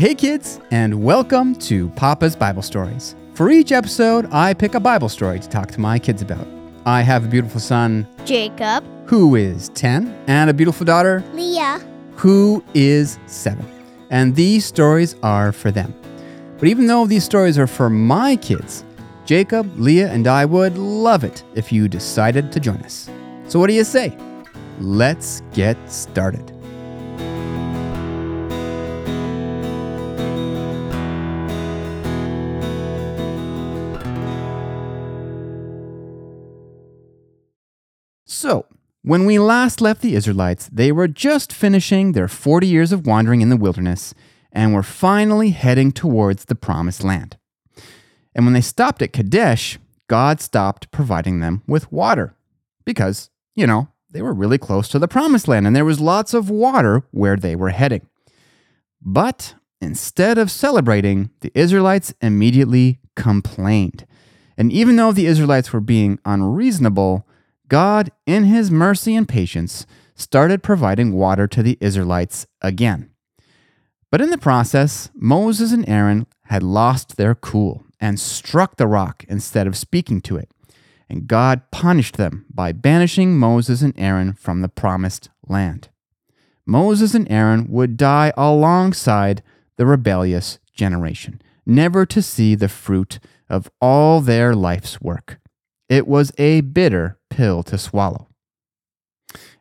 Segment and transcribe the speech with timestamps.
[0.00, 3.14] Hey, kids, and welcome to Papa's Bible Stories.
[3.34, 6.48] For each episode, I pick a Bible story to talk to my kids about.
[6.86, 12.64] I have a beautiful son Jacob, who is 10 and a beautiful daughter Leah, who
[12.72, 13.62] is 7.
[14.08, 15.94] And these stories are for them.
[16.58, 18.86] But even though these stories are for my kids,
[19.26, 23.10] Jacob, Leah, and I would love it if you decided to join us.
[23.48, 24.16] So, what do you say?
[24.78, 26.58] Let's get started.
[38.40, 38.64] So,
[39.02, 43.42] when we last left the Israelites, they were just finishing their 40 years of wandering
[43.42, 44.14] in the wilderness
[44.50, 47.36] and were finally heading towards the promised land.
[48.34, 52.34] And when they stopped at Kadesh, God stopped providing them with water
[52.86, 56.32] because, you know, they were really close to the promised land and there was lots
[56.32, 58.06] of water where they were heading.
[59.02, 64.06] But instead of celebrating, the Israelites immediately complained.
[64.56, 67.26] And even though the Israelites were being unreasonable,
[67.70, 73.10] God, in his mercy and patience, started providing water to the Israelites again.
[74.10, 79.24] But in the process, Moses and Aaron had lost their cool and struck the rock
[79.28, 80.50] instead of speaking to it.
[81.08, 85.88] And God punished them by banishing Moses and Aaron from the promised land.
[86.66, 89.42] Moses and Aaron would die alongside
[89.76, 95.38] the rebellious generation, never to see the fruit of all their life's work.
[95.88, 98.28] It was a bitter pill to swallow.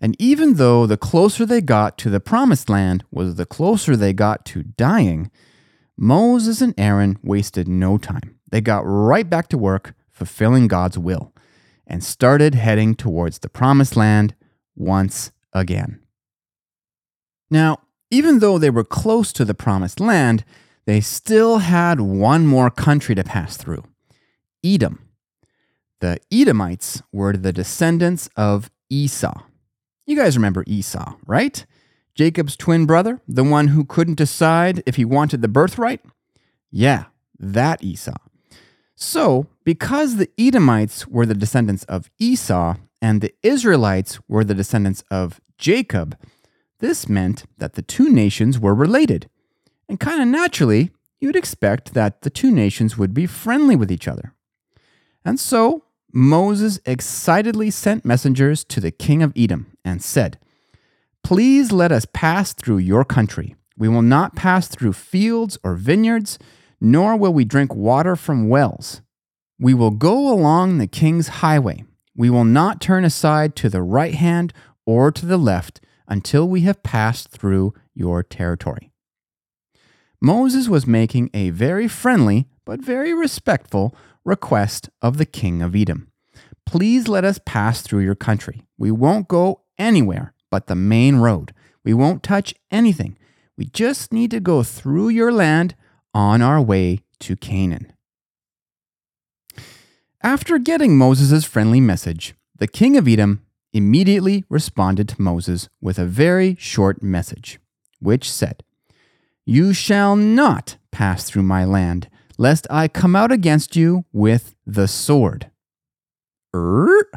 [0.00, 4.12] And even though the closer they got to the promised land was the closer they
[4.12, 5.30] got to dying,
[5.96, 8.38] Moses and Aaron wasted no time.
[8.50, 11.32] They got right back to work fulfilling God's will
[11.86, 14.34] and started heading towards the promised land
[14.74, 16.00] once again.
[17.50, 20.44] Now, even though they were close to the promised land,
[20.84, 23.84] they still had one more country to pass through
[24.64, 25.05] Edom.
[26.00, 29.42] The Edomites were the descendants of Esau.
[30.06, 31.64] You guys remember Esau, right?
[32.14, 36.00] Jacob's twin brother, the one who couldn't decide if he wanted the birthright?
[36.70, 37.04] Yeah,
[37.38, 38.16] that Esau.
[38.94, 45.04] So, because the Edomites were the descendants of Esau and the Israelites were the descendants
[45.10, 46.16] of Jacob,
[46.78, 49.28] this meant that the two nations were related.
[49.88, 50.90] And kind of naturally,
[51.20, 54.32] you'd expect that the two nations would be friendly with each other.
[55.24, 60.38] And so, Moses excitedly sent messengers to the king of Edom and said,
[61.22, 63.56] Please let us pass through your country.
[63.76, 66.38] We will not pass through fields or vineyards,
[66.80, 69.02] nor will we drink water from wells.
[69.58, 71.84] We will go along the king's highway.
[72.14, 74.52] We will not turn aside to the right hand
[74.86, 78.92] or to the left until we have passed through your territory.
[80.20, 83.94] Moses was making a very friendly but very respectful
[84.26, 86.10] request of the king of Edom.
[86.66, 88.64] Please let us pass through your country.
[88.76, 91.54] We won't go anywhere but the main road.
[91.84, 93.16] We won't touch anything.
[93.56, 95.74] We just need to go through your land
[96.12, 97.92] on our way to Canaan.
[100.22, 106.06] After getting Moses' friendly message, the king of Edom immediately responded to Moses with a
[106.06, 107.60] very short message,
[108.00, 108.64] which said,
[109.44, 114.88] You shall not pass through my land lest I come out against you with the
[114.88, 115.50] sword.
[116.54, 117.10] Er?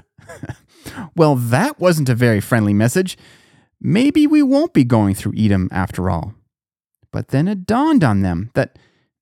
[1.16, 3.18] well, that wasn't a very friendly message.
[3.82, 6.34] Maybe we won't be going through Edom after all.
[7.12, 8.78] But then it dawned on them that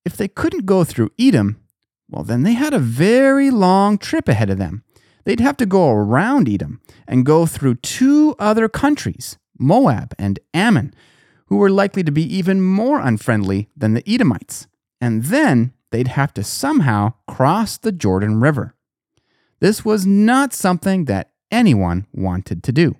[0.05, 1.61] if they couldn't go through Edom,
[2.09, 4.83] well, then they had a very long trip ahead of them.
[5.25, 10.93] They'd have to go around Edom and go through two other countries, Moab and Ammon,
[11.47, 14.67] who were likely to be even more unfriendly than the Edomites.
[15.01, 18.75] And then they'd have to somehow cross the Jordan River.
[19.59, 22.95] This was not something that anyone wanted to do.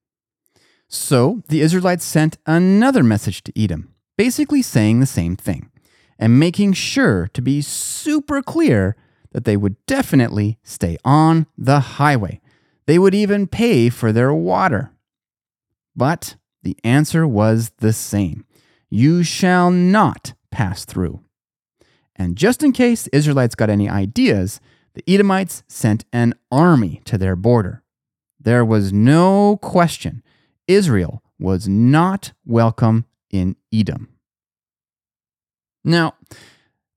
[0.88, 5.69] So the Israelites sent another message to Edom, basically saying the same thing,
[6.17, 8.95] and making sure to be super clear
[9.33, 12.39] that they would definitely stay on the highway.
[12.85, 14.91] They would even pay for their water.
[15.95, 18.45] But the answer was the same
[18.89, 21.21] You shall not pass through.
[22.17, 24.59] And just in case the Israelites got any ideas,
[24.93, 27.83] the Edomites sent an army to their border.
[28.39, 30.23] There was no question
[30.67, 34.09] Israel was not welcome in Edom.
[35.83, 36.15] Now,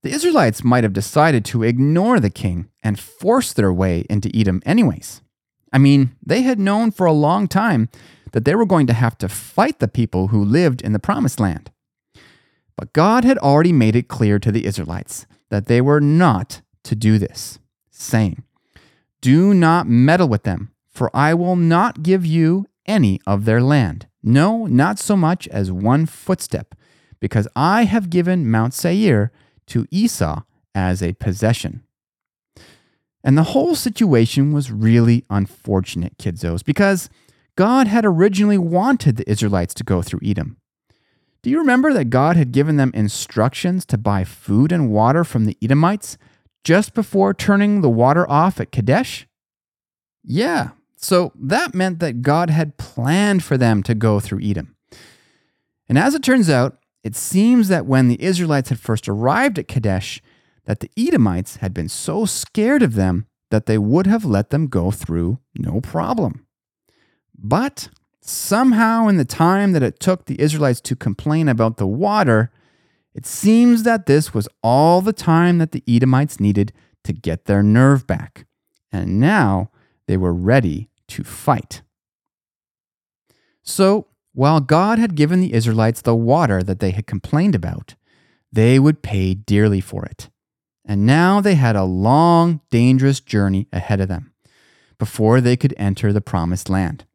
[0.03, 4.61] the Israelites might have decided to ignore the king and force their way into Edom,
[4.65, 5.21] anyways.
[5.71, 7.89] I mean, they had known for a long time
[8.31, 11.39] that they were going to have to fight the people who lived in the promised
[11.39, 11.71] land.
[12.81, 16.95] But God had already made it clear to the Israelites that they were not to
[16.95, 17.59] do this,
[17.91, 18.41] saying,
[19.21, 24.07] Do not meddle with them, for I will not give you any of their land.
[24.23, 26.73] No, not so much as one footstep,
[27.19, 29.31] because I have given Mount Seir
[29.67, 30.41] to Esau
[30.73, 31.83] as a possession.
[33.23, 37.11] And the whole situation was really unfortunate, kidzos, because
[37.55, 40.57] God had originally wanted the Israelites to go through Edom.
[41.43, 45.45] Do you remember that God had given them instructions to buy food and water from
[45.45, 46.17] the Edomites
[46.63, 49.27] just before turning the water off at Kadesh?
[50.23, 54.75] Yeah, so that meant that God had planned for them to go through Edom.
[55.89, 59.67] And as it turns out, it seems that when the Israelites had first arrived at
[59.67, 60.21] Kadesh,
[60.65, 64.67] that the Edomites had been so scared of them that they would have let them
[64.67, 66.45] go through no problem.
[67.35, 67.89] But
[68.21, 72.51] somehow, in the time that it took the Israelites to complain about the water,
[73.13, 76.71] it seems that this was all the time that the Edomites needed
[77.03, 78.45] to get their nerve back.
[78.91, 79.71] And now
[80.07, 81.81] they were ready to fight.
[83.63, 87.95] So, while God had given the Israelites the water that they had complained about,
[88.51, 90.29] they would pay dearly for it.
[90.85, 94.33] And now they had a long, dangerous journey ahead of them
[94.97, 97.05] before they could enter the promised land.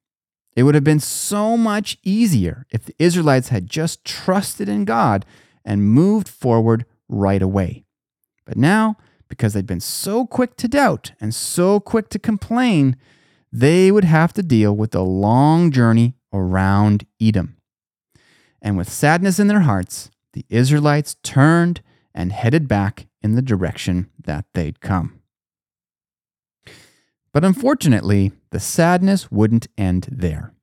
[0.57, 5.27] It would have been so much easier if the Israelites had just trusted in God
[5.65, 7.85] and moved forward right away.
[8.47, 8.97] But now,
[9.29, 12.97] because they'd been so quick to doubt and so quick to complain,
[13.53, 17.57] they would have to deal with the long journey around Edom.
[18.63, 21.83] And with sadness in their hearts, the Israelites turned
[22.15, 25.21] and headed back in the direction that they'd come.
[27.33, 30.55] But unfortunately, the sadness wouldn't end there.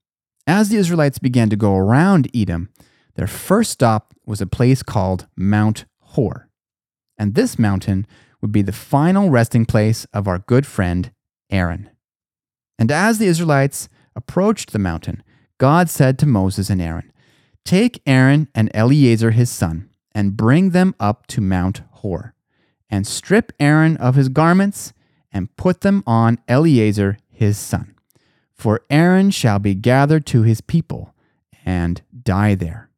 [0.48, 2.70] As the Israelites began to go around Edom,
[3.14, 6.50] their first stop was a place called Mount Hor.
[7.20, 8.08] And this mountain
[8.42, 11.12] would be the final resting place of our good friend
[11.52, 11.88] Aaron.
[12.80, 15.22] And as the Israelites approached the mountain,
[15.60, 17.14] God said to Moses and Aaron,
[17.64, 22.34] Take Aaron and Eleazar his son, and bring them up to Mount Hor,
[22.90, 24.94] and strip Aaron of his garments,
[25.32, 27.96] and put them on Eleazar his son.
[28.54, 31.14] For Aaron shall be gathered to his people,
[31.66, 32.90] and die there.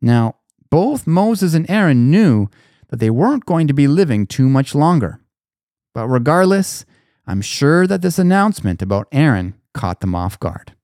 [0.00, 0.36] Now,
[0.70, 2.48] both Moses and Aaron knew
[2.88, 5.20] that they weren't going to be living too much longer.
[5.94, 6.84] But regardless,
[7.26, 10.74] I'm sure that this announcement about Aaron caught them off guard.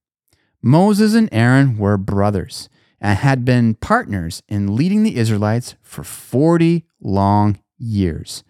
[0.62, 2.68] Moses and Aaron were brothers
[3.00, 8.44] and had been partners in leading the Israelites for 40 long years.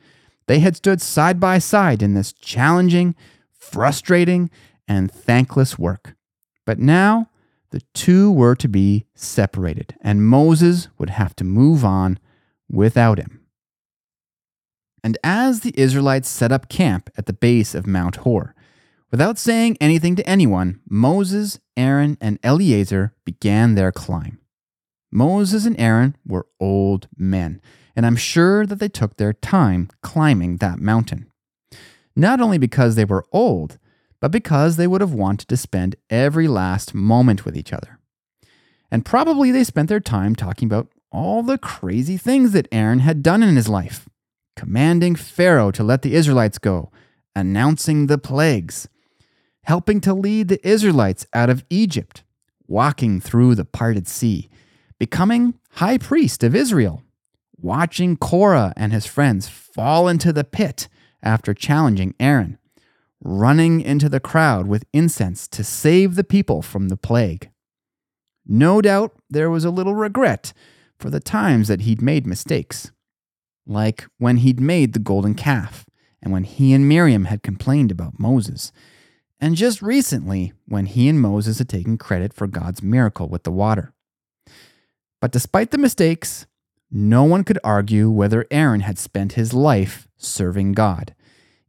[0.47, 3.15] They had stood side by side in this challenging,
[3.65, 4.51] frustrating,
[4.87, 6.15] and thankless work.
[6.67, 7.31] But now
[7.71, 12.19] the two were to be separated, and Moses would have to move on
[12.71, 13.41] without him.
[15.03, 18.55] And as the Israelites set up camp at the base of Mount Hor,
[19.11, 24.39] without saying anything to anyone, Moses, Aaron, and Eleazar began their climb.
[25.13, 27.61] Moses and Aaron were old men,
[27.95, 31.31] and I'm sure that they took their time climbing that mountain.
[32.17, 33.79] Not only because they were old,
[34.21, 37.99] but because they would have wanted to spend every last moment with each other.
[38.91, 43.23] And probably they spent their time talking about all the crazy things that Aaron had
[43.23, 44.09] done in his life
[44.57, 46.91] commanding Pharaoh to let the Israelites go,
[47.35, 48.89] announcing the plagues,
[49.65, 52.23] helping to lead the Israelites out of Egypt,
[52.67, 54.49] walking through the parted sea,
[54.99, 57.03] becoming high priest of Israel,
[57.61, 60.89] watching Korah and his friends fall into the pit
[61.25, 62.59] after challenging Aaron,
[63.21, 67.51] running into the crowd with incense to save the people from the plague.
[68.47, 70.53] No doubt there was a little regret
[70.99, 72.93] for the times that he'd made mistakes
[73.67, 75.87] like when he'd made the golden calf,
[76.23, 78.73] and when he and Miriam had complained about Moses,
[79.41, 83.53] and just recently when he and Moses had taken credit for God's miracle with the
[83.53, 83.93] water.
[85.21, 86.47] But despite the mistakes,
[86.91, 91.15] no one could argue whether Aaron had spent his life serving God,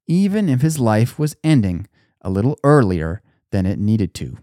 [0.08, 1.88] even if his life was ending
[2.22, 4.38] a little earlier than it needed to.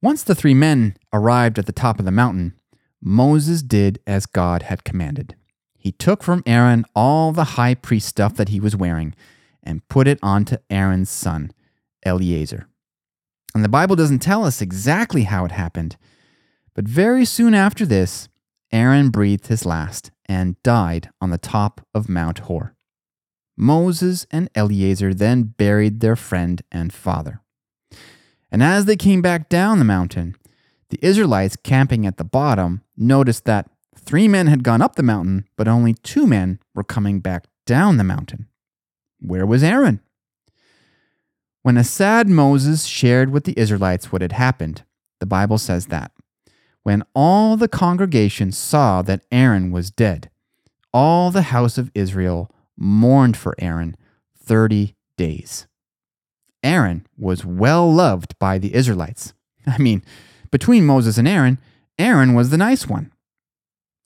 [0.00, 2.54] Once the three men arrived at the top of the mountain,
[3.00, 5.34] Moses did as God had commanded.
[5.76, 9.14] He took from Aaron all the high priest stuff that he was wearing
[9.62, 11.52] and put it onto Aaron's son,
[12.04, 12.68] Eleazar.
[13.54, 15.96] And the Bible doesn't tell us exactly how it happened,
[16.74, 18.28] but very soon after this,
[18.70, 22.74] Aaron breathed his last and died on the top of Mount Hor.
[23.56, 27.40] Moses and Eleazar then buried their friend and father.
[28.50, 30.36] And as they came back down the mountain,
[30.90, 35.46] the Israelites camping at the bottom noticed that three men had gone up the mountain,
[35.56, 38.46] but only two men were coming back down the mountain.
[39.20, 40.00] Where was Aaron?
[41.62, 44.84] When a sad Moses shared with the Israelites what had happened,
[45.20, 46.12] the Bible says that
[46.88, 50.30] when all the congregation saw that Aaron was dead,
[50.90, 53.94] all the house of Israel mourned for Aaron
[54.42, 55.66] 30 days.
[56.62, 59.34] Aaron was well loved by the Israelites.
[59.66, 60.02] I mean,
[60.50, 61.58] between Moses and Aaron,
[61.98, 63.12] Aaron was the nice one.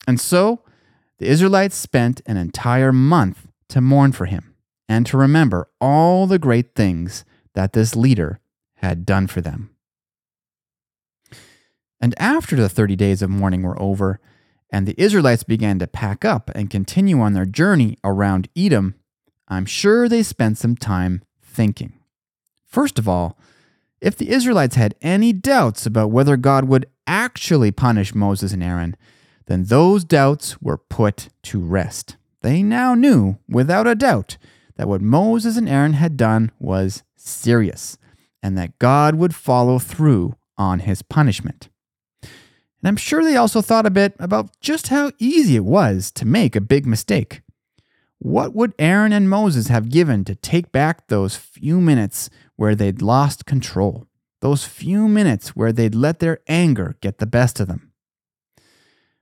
[0.09, 0.63] And so
[1.19, 4.57] the Israelites spent an entire month to mourn for him
[4.89, 7.25] and to remember all the great things
[7.55, 8.41] that this leader
[8.79, 9.72] had done for them.
[12.03, 14.19] And after the 30 days of mourning were over,
[14.71, 18.97] and the Israelites began to pack up and continue on their journey around Edom,
[19.47, 21.93] I'm sure they spent some time thinking.
[22.67, 23.39] First of all,
[24.01, 28.97] if the Israelites had any doubts about whether God would actually punish Moses and Aaron,
[29.47, 32.17] then those doubts were put to rest.
[32.41, 34.39] They now knew, without a doubt,
[34.77, 37.97] that what Moses and Aaron had done was serious
[38.43, 41.69] and that God would follow through on his punishment.
[42.83, 46.27] And I'm sure they also thought a bit about just how easy it was to
[46.27, 47.43] make a big mistake.
[48.19, 53.03] What would Aaron and Moses have given to take back those few minutes where they'd
[53.03, 54.07] lost control?
[54.41, 57.93] Those few minutes where they'd let their anger get the best of them?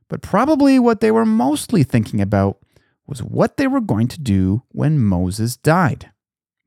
[0.08, 2.58] But probably what they were mostly thinking about
[3.06, 6.10] was what they were going to do when Moses died.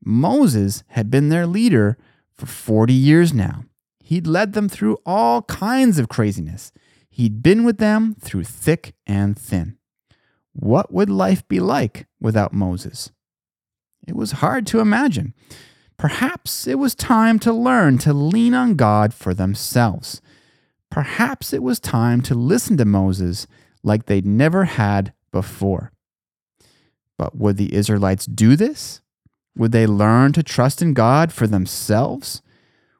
[0.04, 1.98] Moses had been their leader
[2.32, 3.64] for 40 years now.
[4.00, 6.72] He'd led them through all kinds of craziness.
[7.14, 9.78] He'd been with them through thick and thin.
[10.52, 13.12] What would life be like without Moses?
[14.04, 15.32] It was hard to imagine.
[15.96, 20.20] Perhaps it was time to learn to lean on God for themselves.
[20.90, 23.46] Perhaps it was time to listen to Moses
[23.84, 25.92] like they'd never had before.
[27.16, 29.02] But would the Israelites do this?
[29.54, 32.42] Would they learn to trust in God for themselves?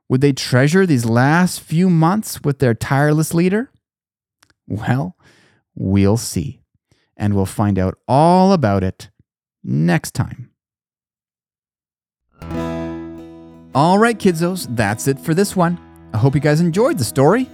[0.08, 3.72] Would they treasure these last few months with their tireless leader?
[4.66, 5.16] Well,
[5.74, 6.60] we'll see.
[7.16, 9.10] And we'll find out all about it
[9.62, 10.50] next time.
[13.74, 15.80] All right, kiddos, that's it for this one.
[16.12, 17.48] I hope you guys enjoyed the story.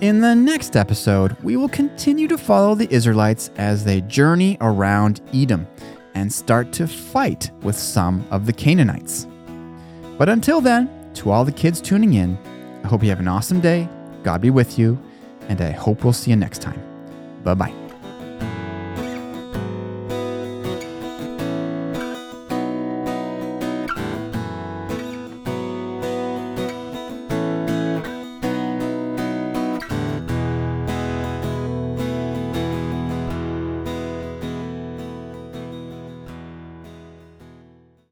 [0.00, 5.20] In the next episode, we will continue to follow the Israelites as they journey around
[5.34, 5.66] Edom
[6.14, 9.26] and start to fight with some of the Canaanites.
[10.16, 12.38] But until then, to all the kids tuning in,
[12.84, 13.88] I hope you have an awesome day.
[14.22, 14.98] God be with you,
[15.48, 16.80] and I hope we'll see you next time.
[17.42, 17.87] Bye bye.